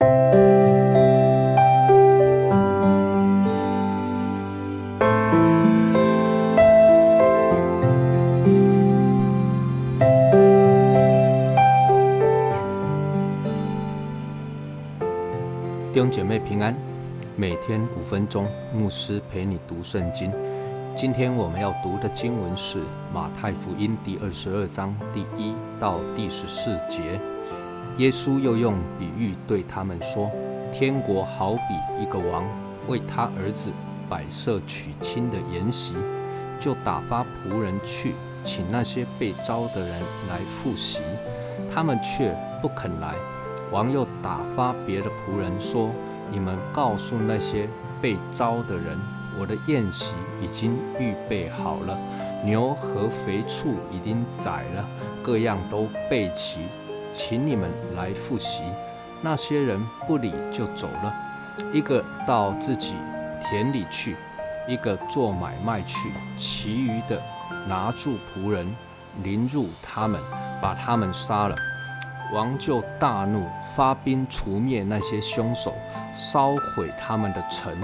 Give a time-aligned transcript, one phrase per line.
[0.00, 0.06] 弟
[15.94, 16.74] 兄姐妹平安，
[17.36, 20.32] 每天五分钟，牧师陪你读圣经。
[20.96, 22.80] 今天我们要读的经文是
[23.12, 27.20] 马太福音第二十二章第一到第十四节。
[27.98, 30.30] 耶稣又用比喻对他们说
[30.72, 32.44] ：“天国好比一个王
[32.88, 33.70] 为他儿子
[34.08, 35.94] 摆设娶亲的筵席，
[36.58, 41.02] 就打发仆人去请那些被招的人来赴席，
[41.70, 43.14] 他们却不肯来。”
[43.70, 45.90] 王又打发别的仆人说
[46.32, 47.68] ：“你们告诉那些
[48.00, 48.98] 被招的人，
[49.38, 51.96] 我的宴席已经预备好了，
[52.44, 54.84] 牛和肥畜已经宰了，
[55.22, 56.60] 各样都备齐，
[57.12, 58.64] 请你们来复习。”
[59.22, 61.14] 那些人不理就走了，
[61.74, 62.94] 一个到自己
[63.42, 64.16] 田里去，
[64.66, 67.20] 一个做买卖去，其余的
[67.68, 68.74] 拿住仆人，
[69.22, 70.18] 凌辱他们，
[70.62, 71.56] 把他们杀了。
[72.32, 75.74] 王就大怒，发兵除灭那些凶手，
[76.14, 77.76] 烧毁他们的城。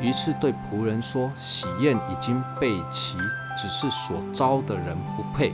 [0.00, 3.16] 于是对仆人说：“喜宴已经备齐，
[3.56, 5.52] 只是所招的人不配，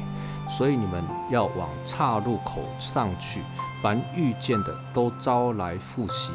[0.48, 3.42] 所以你们要往岔路口上去，
[3.82, 6.32] 凡遇见的都招来复习。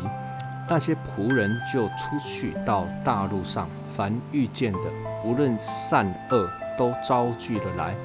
[0.70, 4.80] 那些仆人就出去到大路上，凡遇见的，
[5.22, 7.96] 不论善恶，都招聚了来。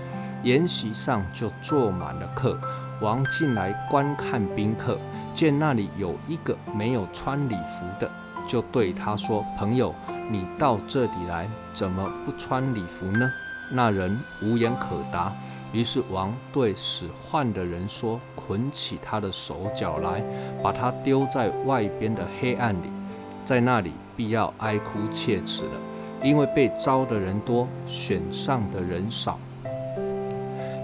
[0.43, 2.59] 筵席上就坐满了客。”
[3.01, 4.99] 王进来观看宾客，
[5.33, 8.11] 见那里有一个没有穿礼服的，
[8.45, 9.95] 就对他说：“朋友，
[10.29, 13.31] 你到这里来，怎么不穿礼服呢？”
[13.71, 15.33] 那人无言可答。
[15.73, 20.23] 于是王对使唤的人说：“捆起他的手脚来，
[20.63, 22.91] 把他丢在外边的黑暗里，
[23.45, 25.73] 在那里必要哀哭切齿了，
[26.23, 29.39] 因为被招的人多，选上的人少。”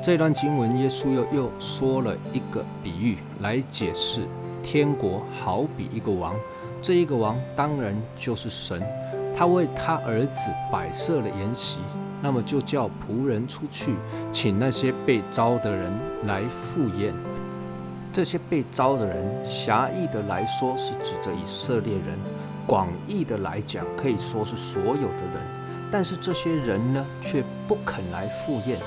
[0.02, 4.26] 这段经文，耶稣又又说了一个比喻来解释
[4.62, 6.36] 天国好比一个王，
[6.82, 8.82] 这一个王当然就是神，
[9.34, 11.78] 他为他儿子摆设了筵席，
[12.24, 13.94] 那么就叫仆人出去，
[14.32, 15.92] 请那些被招的人
[16.24, 17.12] 来赴宴。
[18.10, 22.18] 这些被招的人，狭义的来说是指着以色列人，
[22.66, 25.42] 广义的来讲可以说是所有的人，
[25.90, 28.78] 但是这些人呢，却不肯来赴宴。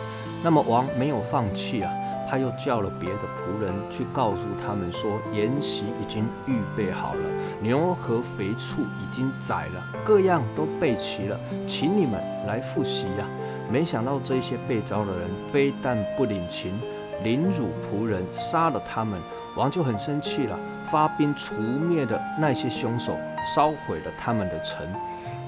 [0.43, 1.93] 那么王没有放弃啊，
[2.29, 7.21] 他又叫了别的仆人去告诉他们说，筵席已经预备好了，
[7.61, 13.25] 牛和肥畜已经宰了，各样都备齐了，请你们来复习呀。
[13.71, 16.77] 没想到这些被招的人非但不领情，
[17.23, 19.19] 凌辱仆人，杀了他们，
[19.55, 20.59] 王就很生气了，
[20.91, 23.17] 发兵除灭的那些凶手，
[23.55, 24.85] 烧毁了他们的城。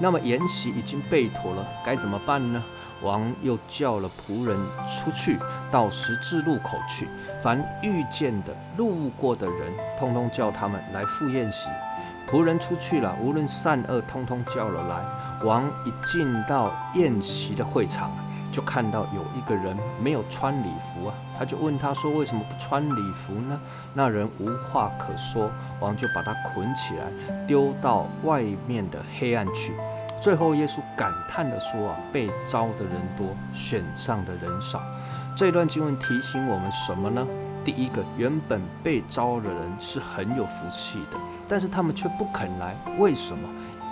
[0.00, 2.64] 那么筵席已经备妥了，该怎么办呢？
[3.02, 5.38] 王又叫了仆人出去，
[5.70, 7.06] 到十字路口去，
[7.42, 11.68] 凡遇见的路过的人，通通叫他们来赴宴席。
[12.28, 15.46] 仆人出去了，无论善恶，通通叫了来。
[15.46, 18.10] 王一进到宴席的会场。
[18.52, 23.56] 就看到有一个人没有穿礼服啊，他就问他说：“为什么不穿礼服呢？”
[23.94, 27.04] 那人无话可说，王就把他捆起来，
[27.46, 29.72] 丢到外面的黑暗去。
[30.20, 34.82] 最后，耶稣感叹地说：“啊，被招的人多，选上的人少。”
[35.34, 37.26] 这段经文提醒我们什么呢？
[37.64, 41.16] 第一个，原本被招的人是很有福气的，
[41.48, 43.48] 但是他们却不肯来，为什么？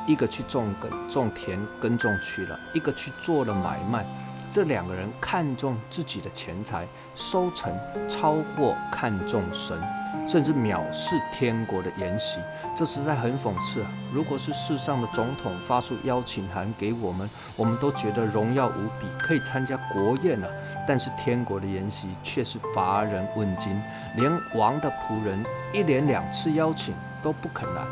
[0.06, 4.04] 一个去种耕种田耕种去了，一个去做了买卖。
[4.50, 7.72] 这两个人看重自己的钱财收成，
[8.08, 9.78] 超过看重神，
[10.26, 12.40] 甚至藐视天国的筵席，
[12.74, 13.90] 这实在很讽刺啊！
[14.12, 20.48] 如果是世上的总统发出邀请函给我们，我们都觉得荣耀无比，可以参加国宴了。
[20.86, 23.80] 但是天国的筵席却是乏人问津，
[24.16, 25.44] 连王的仆人
[25.74, 27.82] 一连两次邀请都不肯来。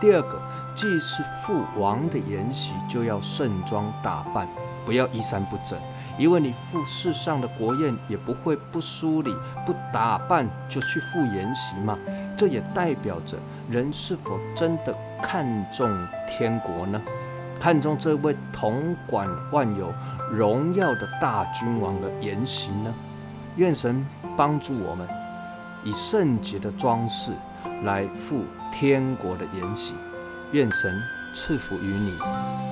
[0.00, 0.42] 第二个，
[0.74, 4.48] 既是父王的筵席，就要盛装打扮。
[4.82, 5.78] 不要衣衫不整，
[6.20, 9.34] 因为你赴世上的国宴也不会不梳理、
[9.64, 11.98] 不打扮就去赴筵席嘛。
[12.36, 13.38] 这也代表着
[13.70, 15.90] 人是否真的看重
[16.28, 17.00] 天国呢？
[17.58, 19.90] 看重这位统管万有、
[20.30, 22.92] 荣耀的大君王的言行呢？
[23.56, 24.06] 愿神
[24.36, 25.08] 帮助我们，
[25.82, 27.32] 以圣洁的装饰
[27.84, 29.94] 来赴天国的筵席。
[30.52, 31.02] 愿神
[31.34, 32.69] 赐福于你。